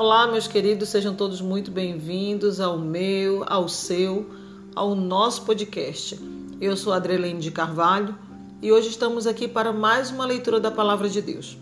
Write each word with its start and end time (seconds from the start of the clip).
Olá, 0.00 0.28
meus 0.28 0.46
queridos, 0.46 0.90
sejam 0.90 1.12
todos 1.12 1.40
muito 1.40 1.72
bem-vindos 1.72 2.60
ao 2.60 2.78
meu, 2.78 3.44
ao 3.48 3.68
seu, 3.68 4.30
ao 4.72 4.94
nosso 4.94 5.42
podcast. 5.42 6.16
Eu 6.60 6.76
sou 6.76 6.92
Adrelene 6.92 7.40
de 7.40 7.50
Carvalho 7.50 8.16
e 8.62 8.70
hoje 8.70 8.90
estamos 8.90 9.26
aqui 9.26 9.48
para 9.48 9.72
mais 9.72 10.12
uma 10.12 10.24
leitura 10.24 10.60
da 10.60 10.70
Palavra 10.70 11.08
de 11.08 11.20
Deus. 11.20 11.58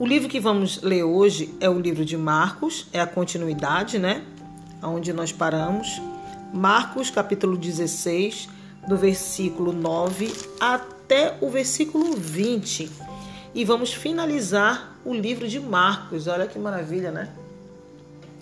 O 0.00 0.04
livro 0.04 0.28
que 0.28 0.40
vamos 0.40 0.82
ler 0.82 1.04
hoje 1.04 1.54
é 1.60 1.70
o 1.70 1.78
livro 1.78 2.04
de 2.04 2.16
Marcos, 2.16 2.88
é 2.92 3.00
a 3.00 3.06
continuidade, 3.06 3.96
né? 3.96 4.24
Onde 4.82 5.12
nós 5.12 5.30
paramos. 5.30 6.02
Marcos, 6.52 7.08
capítulo 7.08 7.56
16, 7.56 8.48
do 8.88 8.96
versículo 8.96 9.72
9 9.72 10.34
até 10.58 11.38
o 11.40 11.48
versículo 11.50 12.16
20. 12.16 13.09
E 13.54 13.64
vamos 13.64 13.92
finalizar 13.92 14.96
o 15.04 15.12
livro 15.12 15.48
de 15.48 15.58
Marcos. 15.58 16.26
Olha 16.26 16.46
que 16.46 16.58
maravilha, 16.58 17.10
né? 17.10 17.28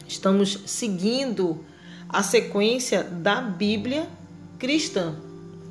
Estamos 0.06 0.60
seguindo 0.66 1.64
a 2.08 2.22
sequência 2.22 3.02
da 3.02 3.40
Bíblia 3.40 4.06
cristã, 4.58 5.14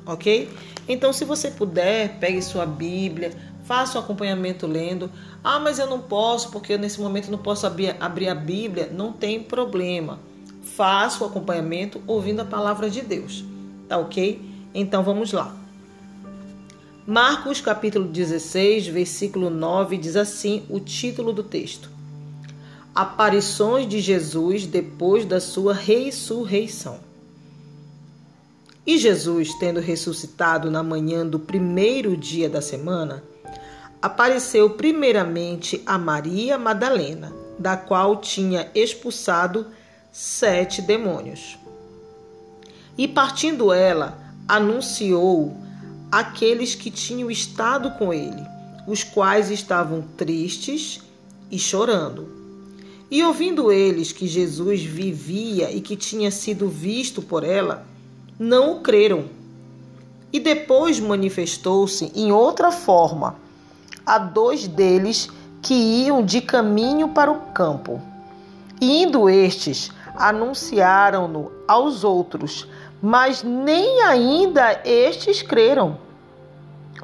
ok? 0.06 0.48
Então, 0.88 1.12
se 1.12 1.24
você 1.24 1.50
puder, 1.50 2.18
pegue 2.18 2.40
sua 2.40 2.64
Bíblia, 2.64 3.32
faça 3.64 3.98
o 3.98 4.00
um 4.00 4.04
acompanhamento 4.04 4.66
lendo. 4.66 5.10
Ah, 5.44 5.60
mas 5.60 5.78
eu 5.78 5.86
não 5.86 6.00
posso 6.00 6.50
porque 6.50 6.78
nesse 6.78 7.00
momento 7.00 7.30
não 7.30 7.38
posso 7.38 7.66
abrir, 7.66 7.94
abrir 8.00 8.28
a 8.28 8.34
Bíblia. 8.34 8.90
Não 8.92 9.12
tem 9.12 9.42
problema. 9.42 10.18
Faça 10.62 11.22
o 11.22 11.26
acompanhamento 11.26 12.00
ouvindo 12.06 12.40
a 12.40 12.44
palavra 12.44 12.88
de 12.88 13.02
Deus, 13.02 13.44
tá 13.88 13.98
ok? 13.98 14.40
Então 14.74 15.02
vamos 15.02 15.32
lá. 15.32 15.54
Marcos 17.10 17.62
capítulo 17.62 18.06
16, 18.06 18.88
versículo 18.88 19.48
9 19.48 19.96
diz 19.96 20.14
assim 20.14 20.66
o 20.68 20.78
título 20.78 21.32
do 21.32 21.42
texto: 21.42 21.88
Aparições 22.94 23.88
de 23.88 23.98
Jesus 23.98 24.66
depois 24.66 25.24
da 25.24 25.40
sua 25.40 25.72
ressurreição. 25.72 27.00
E 28.86 28.98
Jesus, 28.98 29.54
tendo 29.54 29.80
ressuscitado 29.80 30.70
na 30.70 30.82
manhã 30.82 31.26
do 31.26 31.38
primeiro 31.38 32.14
dia 32.14 32.46
da 32.46 32.60
semana, 32.60 33.24
apareceu 34.02 34.68
primeiramente 34.68 35.82
a 35.86 35.96
Maria 35.96 36.58
Madalena, 36.58 37.32
da 37.58 37.74
qual 37.74 38.16
tinha 38.16 38.70
expulsado 38.74 39.68
sete 40.12 40.82
demônios. 40.82 41.58
E 42.98 43.08
partindo 43.08 43.72
ela, 43.72 44.18
anunciou 44.46 45.56
aqueles 46.10 46.74
que 46.74 46.90
tinham 46.90 47.30
estado 47.30 47.90
com 47.92 48.12
ele, 48.12 48.42
os 48.86 49.04
quais 49.04 49.50
estavam 49.50 50.02
tristes 50.16 51.00
e 51.50 51.58
chorando. 51.58 52.28
E 53.10 53.22
ouvindo 53.22 53.72
eles 53.72 54.12
que 54.12 54.26
Jesus 54.26 54.82
vivia 54.82 55.70
e 55.70 55.80
que 55.80 55.96
tinha 55.96 56.30
sido 56.30 56.68
visto 56.68 57.22
por 57.22 57.42
ela, 57.42 57.86
não 58.38 58.76
o 58.76 58.80
creram. 58.80 59.24
E 60.32 60.38
depois 60.38 61.00
manifestou-se 61.00 62.12
em 62.14 62.30
outra 62.30 62.70
forma 62.70 63.36
a 64.04 64.18
dois 64.18 64.66
deles 64.66 65.30
que 65.62 65.74
iam 65.74 66.24
de 66.24 66.40
caminho 66.40 67.08
para 67.08 67.30
o 67.30 67.40
campo. 67.52 68.00
E 68.80 69.02
indo 69.02 69.28
estes, 69.28 69.90
anunciaram-no 70.16 71.50
aos 71.66 72.04
outros, 72.04 72.66
mas 73.00 73.42
nem 73.42 74.02
ainda 74.02 74.80
estes 74.84 75.42
creram. 75.42 75.98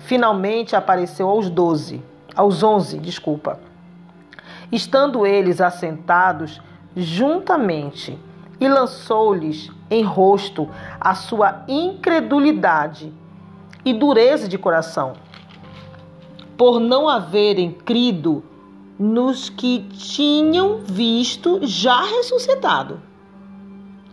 Finalmente 0.01 0.75
apareceu 0.75 1.29
aos 1.29 1.49
doze, 1.49 2.03
aos 2.35 2.63
onze, 2.63 2.99
desculpa. 2.99 3.61
Estando 4.73 5.27
eles 5.27 5.61
assentados 5.61 6.61
juntamente, 6.97 8.19
e 8.61 8.69
lançou-lhes 8.69 9.71
em 9.91 10.03
rosto 10.03 10.69
a 11.01 11.15
sua 11.15 11.65
incredulidade 11.69 13.13
e 13.85 13.93
dureza 13.93 14.49
de 14.49 14.57
coração, 14.57 15.15
por 16.57 16.81
não 16.81 17.09
haverem 17.09 17.73
crido 17.73 18.43
nos 18.99 19.51
que 19.51 19.81
tinham 19.91 20.79
visto 20.79 21.61
já 21.63 22.01
ressuscitado. 22.03 23.01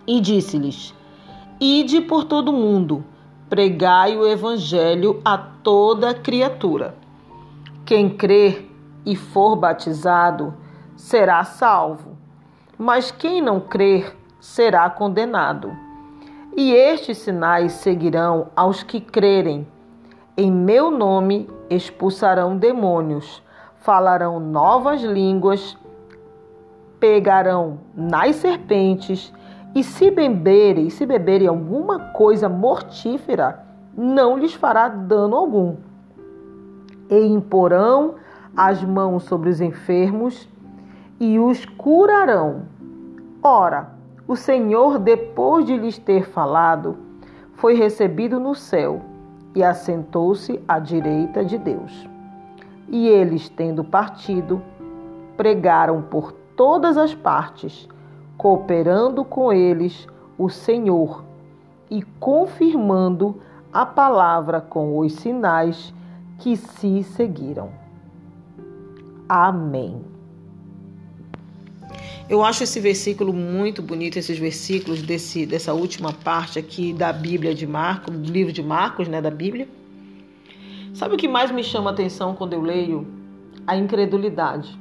E 0.08 0.20
disse-lhes: 0.20 0.94
Ide 1.64 2.02
por 2.02 2.24
todo 2.24 2.52
mundo, 2.52 3.06
pregai 3.48 4.18
o 4.18 4.26
evangelho 4.26 5.22
a 5.24 5.38
toda 5.38 6.12
criatura. 6.12 6.96
Quem 7.86 8.10
crer 8.10 8.68
e 9.06 9.16
for 9.16 9.56
batizado 9.56 10.56
será 10.96 11.44
salvo, 11.44 12.18
mas 12.80 13.12
quem 13.12 13.44
não 13.44 13.60
crer 13.60 14.18
será 14.40 14.90
condenado. 14.90 15.72
E 16.58 16.74
estes 16.74 17.20
sinais 17.20 17.74
seguirão 17.74 18.48
aos 18.56 18.82
que 18.82 19.00
crerem. 19.00 19.68
Em 20.36 20.52
meu 20.52 20.90
nome 20.90 21.48
expulsarão 21.70 22.58
demônios, 22.58 23.40
falarão 23.82 24.40
novas 24.40 25.04
línguas, 25.04 25.78
pegarão 27.00 27.82
nas 27.96 28.38
serpentes 28.38 29.32
e 29.74 29.84
se 29.84 30.12
beberem, 30.12 30.90
se 30.90 31.06
beberem 31.06 31.48
alguma 31.48 32.00
coisa 32.12 32.50
mortífera, 32.50 33.66
não 33.96 34.38
lhes 34.38 34.54
fará 34.54 34.88
dano 34.88 35.36
algum. 35.36 35.76
E 37.10 37.26
imporão 37.26 38.16
as 38.56 38.84
mãos 38.84 39.24
sobre 39.24 39.50
os 39.50 39.62
enfermos 39.62 40.48
e 41.20 41.40
os 41.40 41.66
curarão. 41.66 42.64
Ora, 43.42 43.92
o 44.28 44.36
Senhor, 44.36 45.00
depois 45.00 45.66
de 45.66 45.78
lhes 45.78 45.98
ter 45.98 46.28
falado, 46.28 46.98
foi 47.54 47.76
recebido 47.76 48.40
no 48.40 48.56
céu 48.56 49.02
e 49.56 49.64
assentou-se 49.64 50.62
à 50.68 50.80
direita 50.80 51.44
de 51.44 51.58
Deus. 51.58 52.08
E 52.88 53.08
eles, 53.08 53.50
tendo 53.50 53.84
partido, 53.84 54.62
pregaram 55.38 56.02
por 56.02 56.32
todas 56.56 56.98
as 56.98 57.14
partes 57.14 57.88
cooperando 58.38 59.24
com 59.24 59.52
eles 59.52 60.08
o 60.38 60.50
Senhor 60.50 61.24
e 61.90 62.02
confirmando 62.20 63.42
a 63.72 63.86
palavra 63.86 64.62
com 64.62 64.98
os 64.98 65.14
sinais 65.14 65.94
que 66.40 66.56
se 66.56 67.04
seguiram. 67.04 67.70
Amém. 69.30 70.02
Eu 72.28 72.44
acho 72.44 72.64
esse 72.64 72.80
versículo 72.80 73.34
muito 73.34 73.82
bonito, 73.82 74.18
esses 74.18 74.40
versículos 74.40 75.02
desse, 75.02 75.46
dessa 75.46 75.74
última 75.74 76.14
parte 76.14 76.58
aqui 76.58 76.94
da 76.94 77.12
Bíblia 77.12 77.54
de 77.54 77.68
Marcos, 77.68 78.18
do 78.18 78.32
livro 78.32 78.54
de 78.54 78.64
Marcos, 78.64 79.08
né, 79.08 79.22
da 79.22 79.30
Bíblia. 79.30 79.68
Sabe 80.94 81.16
o 81.16 81.18
que 81.18 81.28
mais 81.28 81.52
me 81.52 81.64
chama 81.64 81.90
a 81.90 81.94
atenção 81.94 82.34
quando 82.34 82.54
eu 82.54 82.62
leio? 82.62 83.06
A 83.68 83.76
incredulidade. 83.76 84.80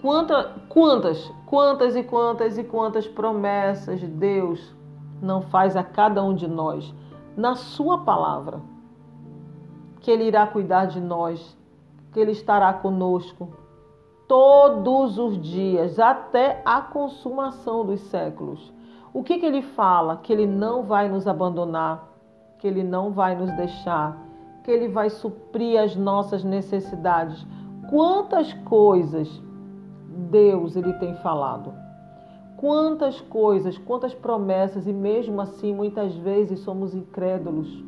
Quanta, 0.00 0.54
quantas, 0.70 1.30
quantas 1.44 1.94
e 1.94 2.02
quantas 2.02 2.56
e 2.56 2.64
quantas 2.64 3.06
promessas 3.06 4.00
Deus 4.00 4.74
não 5.20 5.42
faz 5.42 5.76
a 5.76 5.84
cada 5.84 6.24
um 6.24 6.34
de 6.34 6.48
nós 6.48 6.94
na 7.36 7.54
Sua 7.54 7.98
palavra? 7.98 8.62
Que 10.00 10.10
Ele 10.10 10.24
irá 10.24 10.46
cuidar 10.46 10.86
de 10.86 10.98
nós, 10.98 11.54
que 12.12 12.18
Ele 12.18 12.32
estará 12.32 12.72
conosco 12.72 13.50
todos 14.26 15.18
os 15.18 15.38
dias, 15.38 15.98
até 15.98 16.62
a 16.64 16.80
consumação 16.80 17.84
dos 17.84 18.00
séculos. 18.00 18.72
O 19.12 19.22
que, 19.22 19.38
que 19.38 19.44
Ele 19.44 19.60
fala? 19.60 20.16
Que 20.16 20.32
Ele 20.32 20.46
não 20.46 20.82
vai 20.82 21.10
nos 21.10 21.26
abandonar, 21.26 22.08
que 22.58 22.66
Ele 22.66 22.82
não 22.82 23.10
vai 23.10 23.36
nos 23.36 23.54
deixar, 23.54 24.16
que 24.64 24.70
Ele 24.70 24.88
vai 24.88 25.10
suprir 25.10 25.78
as 25.78 25.94
nossas 25.94 26.42
necessidades. 26.42 27.46
Quantas 27.90 28.54
coisas 28.64 29.42
Deus 30.20 30.76
ele 30.76 30.92
tem 30.94 31.14
falado. 31.16 31.72
Quantas 32.56 33.20
coisas, 33.22 33.78
quantas 33.78 34.12
promessas 34.12 34.86
e 34.86 34.92
mesmo 34.92 35.40
assim 35.40 35.74
muitas 35.74 36.14
vezes 36.14 36.60
somos 36.60 36.94
incrédulos. 36.94 37.82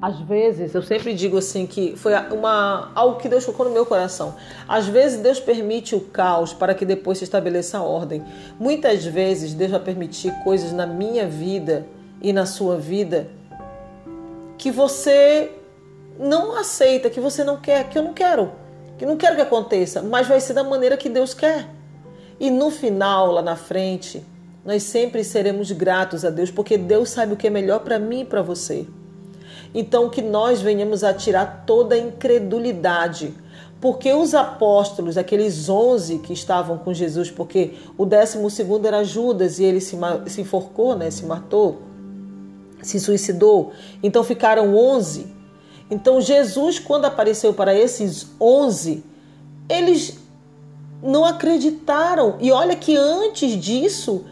Às 0.00 0.18
vezes, 0.20 0.74
eu 0.74 0.82
sempre 0.82 1.14
digo 1.14 1.38
assim 1.38 1.64
que 1.64 1.96
foi 1.96 2.12
uma 2.32 2.90
algo 2.92 3.18
que 3.18 3.28
Deus 3.28 3.44
colocou 3.44 3.66
no 3.66 3.72
meu 3.72 3.86
coração. 3.86 4.34
Às 4.66 4.88
vezes 4.88 5.20
Deus 5.20 5.38
permite 5.38 5.94
o 5.94 6.00
caos 6.00 6.52
para 6.52 6.74
que 6.74 6.84
depois 6.84 7.18
se 7.18 7.24
estabeleça 7.24 7.78
a 7.78 7.82
ordem. 7.82 8.24
Muitas 8.58 9.04
vezes 9.04 9.54
Deus 9.54 9.70
vai 9.70 9.80
permitir 9.80 10.32
coisas 10.42 10.72
na 10.72 10.86
minha 10.86 11.26
vida 11.26 11.86
e 12.20 12.32
na 12.32 12.46
sua 12.46 12.76
vida 12.76 13.28
que 14.58 14.72
você 14.72 15.52
não 16.18 16.56
aceita, 16.56 17.08
que 17.08 17.20
você 17.20 17.44
não 17.44 17.60
quer, 17.60 17.88
que 17.88 17.96
eu 17.96 18.02
não 18.02 18.12
quero 18.12 18.61
que 19.02 19.06
não 19.06 19.16
quero 19.16 19.34
que 19.34 19.42
aconteça, 19.42 20.00
mas 20.00 20.28
vai 20.28 20.40
ser 20.40 20.52
da 20.52 20.62
maneira 20.62 20.96
que 20.96 21.08
Deus 21.08 21.34
quer. 21.34 21.68
E 22.38 22.52
no 22.52 22.70
final, 22.70 23.32
lá 23.32 23.42
na 23.42 23.56
frente, 23.56 24.24
nós 24.64 24.84
sempre 24.84 25.24
seremos 25.24 25.72
gratos 25.72 26.24
a 26.24 26.30
Deus, 26.30 26.52
porque 26.52 26.78
Deus 26.78 27.10
sabe 27.10 27.32
o 27.32 27.36
que 27.36 27.48
é 27.48 27.50
melhor 27.50 27.80
para 27.80 27.98
mim 27.98 28.20
e 28.20 28.24
para 28.24 28.42
você. 28.42 28.86
Então, 29.74 30.08
que 30.08 30.22
nós 30.22 30.62
venhamos 30.62 31.02
a 31.02 31.12
tirar 31.12 31.64
toda 31.66 31.96
a 31.96 31.98
incredulidade, 31.98 33.34
porque 33.80 34.12
os 34.12 34.36
apóstolos, 34.36 35.18
aqueles 35.18 35.68
onze 35.68 36.18
que 36.18 36.32
estavam 36.32 36.78
com 36.78 36.94
Jesus, 36.94 37.28
porque 37.28 37.72
o 37.98 38.06
décimo 38.06 38.48
segundo 38.48 38.86
era 38.86 39.02
Judas 39.02 39.58
e 39.58 39.64
ele 39.64 39.80
se, 39.80 39.98
se 40.28 40.42
enforcou, 40.42 40.94
né, 40.94 41.10
se 41.10 41.26
matou, 41.26 41.82
se 42.80 43.00
suicidou, 43.00 43.72
então 44.00 44.22
ficaram 44.22 44.76
onze. 44.76 45.41
Então 45.92 46.22
Jesus, 46.22 46.78
quando 46.78 47.04
apareceu 47.04 47.52
para 47.52 47.74
esses 47.74 48.26
onze, 48.40 49.04
eles 49.68 50.18
não 51.02 51.22
acreditaram. 51.22 52.36
E 52.40 52.50
olha 52.50 52.74
que 52.74 52.96
antes 52.96 53.60
disso, 53.60 54.24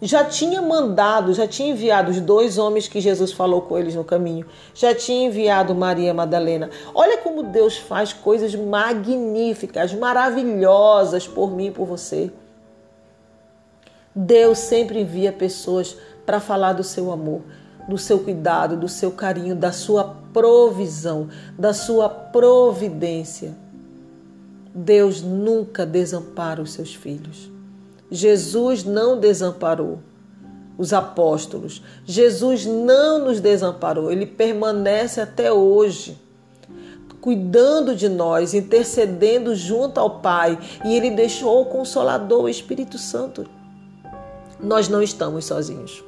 já 0.00 0.24
tinha 0.24 0.62
mandado, 0.62 1.34
já 1.34 1.48
tinha 1.48 1.70
enviado 1.70 2.12
os 2.12 2.20
dois 2.20 2.58
homens 2.58 2.86
que 2.86 3.00
Jesus 3.00 3.32
falou 3.32 3.62
com 3.62 3.76
eles 3.76 3.96
no 3.96 4.04
caminho, 4.04 4.46
já 4.72 4.94
tinha 4.94 5.26
enviado 5.26 5.74
Maria 5.74 6.14
Madalena. 6.14 6.70
Olha 6.94 7.18
como 7.18 7.42
Deus 7.42 7.76
faz 7.76 8.12
coisas 8.12 8.54
magníficas, 8.54 9.92
maravilhosas 9.92 11.26
por 11.26 11.50
mim 11.50 11.66
e 11.66 11.70
por 11.72 11.86
você. 11.86 12.30
Deus 14.14 14.58
sempre 14.58 15.00
envia 15.00 15.32
pessoas 15.32 15.96
para 16.24 16.38
falar 16.38 16.72
do 16.72 16.84
seu 16.84 17.10
amor, 17.10 17.42
do 17.90 17.98
seu 17.98 18.20
cuidado, 18.20 18.76
do 18.76 18.88
seu 18.88 19.10
carinho, 19.10 19.56
da 19.56 19.72
sua 19.72 20.04
provisão, 20.32 21.28
da 21.58 21.74
sua 21.74 22.08
providência. 22.08 23.52
Deus 24.72 25.20
nunca 25.20 25.84
desampara 25.84 26.62
os 26.62 26.72
seus 26.72 26.94
filhos. 26.94 27.50
Jesus 28.08 28.84
não 28.84 29.18
desamparou 29.18 29.98
os 30.78 30.92
apóstolos. 30.92 31.82
Jesus 32.06 32.64
não 32.64 33.24
nos 33.24 33.40
desamparou, 33.40 34.10
ele 34.10 34.24
permanece 34.24 35.20
até 35.20 35.52
hoje, 35.52 36.16
cuidando 37.20 37.96
de 37.96 38.08
nós, 38.08 38.54
intercedendo 38.54 39.54
junto 39.54 39.98
ao 39.98 40.20
Pai, 40.20 40.56
e 40.84 40.94
ele 40.94 41.10
deixou 41.10 41.60
o 41.60 41.66
consolador, 41.66 42.44
o 42.44 42.48
Espírito 42.48 42.96
Santo. 42.96 43.46
Nós 44.60 44.88
não 44.88 45.02
estamos 45.02 45.46
sozinhos. 45.46 46.04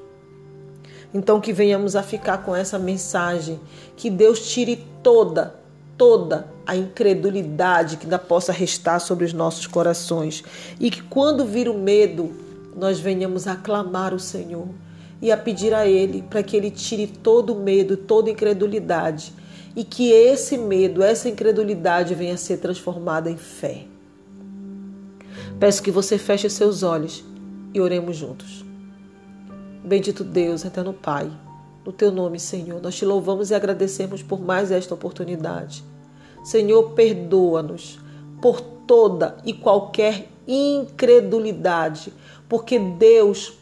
Então 1.14 1.40
que 1.40 1.52
venhamos 1.52 1.94
a 1.94 2.02
ficar 2.02 2.38
com 2.38 2.56
essa 2.56 2.78
mensagem, 2.78 3.60
que 3.96 4.08
Deus 4.08 4.48
tire 4.50 4.84
toda, 5.02 5.54
toda 5.96 6.46
a 6.66 6.74
incredulidade 6.74 7.96
que 7.96 8.04
ainda 8.04 8.18
possa 8.18 8.52
restar 8.52 9.00
sobre 9.00 9.24
os 9.24 9.32
nossos 9.32 9.66
corações 9.66 10.42
e 10.80 10.90
que 10.90 11.02
quando 11.02 11.44
vir 11.44 11.68
o 11.68 11.74
medo, 11.74 12.32
nós 12.74 12.98
venhamos 12.98 13.46
a 13.46 13.56
clamar 13.56 14.14
o 14.14 14.18
Senhor 14.18 14.68
e 15.20 15.30
a 15.30 15.36
pedir 15.36 15.74
a 15.74 15.86
Ele 15.86 16.22
para 16.22 16.42
que 16.42 16.56
Ele 16.56 16.70
tire 16.70 17.06
todo 17.06 17.52
o 17.52 17.60
medo, 17.60 17.96
toda 17.96 18.30
a 18.30 18.32
incredulidade 18.32 19.34
e 19.76 19.84
que 19.84 20.10
esse 20.10 20.56
medo, 20.56 21.02
essa 21.02 21.28
incredulidade 21.28 22.14
venha 22.14 22.34
a 22.34 22.38
ser 22.38 22.58
transformada 22.58 23.30
em 23.30 23.36
fé. 23.36 23.84
Peço 25.58 25.82
que 25.82 25.90
você 25.90 26.18
feche 26.18 26.48
seus 26.50 26.82
olhos 26.82 27.24
e 27.72 27.80
oremos 27.80 28.16
juntos. 28.16 28.71
Bendito 29.84 30.22
Deus, 30.22 30.64
eterno 30.64 30.92
Pai, 30.92 31.28
no 31.84 31.92
teu 31.92 32.12
nome, 32.12 32.38
Senhor, 32.38 32.80
nós 32.80 32.94
te 32.94 33.04
louvamos 33.04 33.50
e 33.50 33.54
agradecemos 33.54 34.22
por 34.22 34.40
mais 34.40 34.70
esta 34.70 34.94
oportunidade. 34.94 35.82
Senhor, 36.44 36.90
perdoa-nos 36.92 37.98
por 38.40 38.60
toda 38.60 39.36
e 39.44 39.52
qualquer 39.52 40.28
incredulidade, 40.46 42.12
porque 42.48 42.78
Deus 42.78 43.54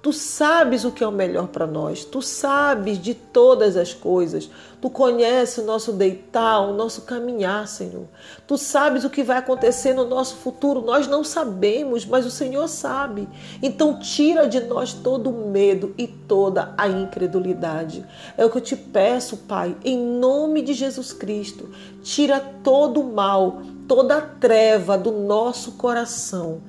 Tu 0.00 0.12
sabes 0.12 0.84
o 0.84 0.92
que 0.92 1.02
é 1.02 1.08
o 1.08 1.12
melhor 1.12 1.48
para 1.48 1.66
nós, 1.66 2.04
tu 2.04 2.22
sabes 2.22 3.02
de 3.02 3.14
todas 3.14 3.76
as 3.76 3.92
coisas, 3.92 4.48
tu 4.80 4.88
conheces 4.88 5.58
o 5.58 5.66
nosso 5.66 5.92
deitar, 5.92 6.60
o 6.60 6.72
nosso 6.72 7.02
caminhar, 7.02 7.66
Senhor. 7.66 8.04
Tu 8.46 8.56
sabes 8.56 9.04
o 9.04 9.10
que 9.10 9.24
vai 9.24 9.38
acontecer 9.38 9.92
no 9.94 10.04
nosso 10.04 10.36
futuro, 10.36 10.82
nós 10.82 11.08
não 11.08 11.24
sabemos, 11.24 12.06
mas 12.06 12.24
o 12.24 12.30
Senhor 12.30 12.68
sabe. 12.68 13.28
Então, 13.60 13.98
tira 13.98 14.46
de 14.46 14.60
nós 14.60 14.92
todo 14.92 15.30
o 15.30 15.50
medo 15.50 15.92
e 15.98 16.06
toda 16.06 16.72
a 16.78 16.86
incredulidade. 16.86 18.06
É 18.36 18.44
o 18.44 18.50
que 18.50 18.58
eu 18.58 18.62
te 18.62 18.76
peço, 18.76 19.38
Pai, 19.48 19.76
em 19.84 19.98
nome 19.98 20.62
de 20.62 20.74
Jesus 20.74 21.12
Cristo. 21.12 21.70
Tira 22.04 22.38
todo 22.62 23.00
o 23.00 23.12
mal, 23.12 23.62
toda 23.88 24.18
a 24.18 24.20
treva 24.20 24.96
do 24.96 25.10
nosso 25.10 25.72
coração 25.72 26.62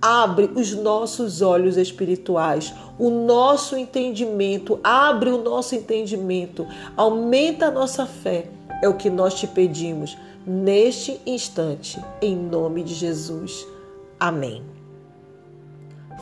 abre 0.00 0.50
os 0.54 0.74
nossos 0.74 1.42
olhos 1.42 1.76
espirituais, 1.76 2.74
o 2.98 3.10
nosso 3.10 3.76
entendimento, 3.76 4.78
abre 4.82 5.30
o 5.30 5.42
nosso 5.42 5.74
entendimento, 5.74 6.66
aumenta 6.96 7.66
a 7.66 7.70
nossa 7.70 8.06
fé. 8.06 8.50
É 8.82 8.88
o 8.88 8.94
que 8.94 9.08
nós 9.08 9.34
te 9.34 9.46
pedimos 9.46 10.16
neste 10.46 11.20
instante, 11.24 12.02
em 12.20 12.36
nome 12.36 12.82
de 12.82 12.94
Jesus. 12.94 13.66
Amém. 14.20 14.62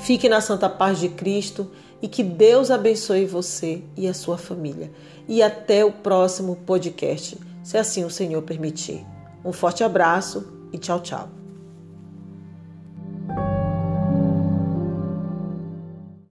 Fique 0.00 0.28
na 0.28 0.40
santa 0.40 0.68
paz 0.68 0.98
de 0.98 1.08
Cristo 1.08 1.70
e 2.00 2.08
que 2.08 2.22
Deus 2.22 2.70
abençoe 2.70 3.24
você 3.24 3.82
e 3.96 4.08
a 4.08 4.14
sua 4.14 4.36
família. 4.36 4.90
E 5.28 5.42
até 5.42 5.84
o 5.84 5.92
próximo 5.92 6.56
podcast, 6.66 7.38
se 7.62 7.78
assim 7.78 8.04
o 8.04 8.10
Senhor 8.10 8.42
permitir. 8.42 9.06
Um 9.44 9.52
forte 9.52 9.84
abraço 9.84 10.52
e 10.72 10.78
tchau, 10.78 11.00
tchau. 11.00 11.41